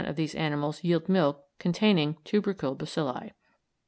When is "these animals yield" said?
0.15-1.07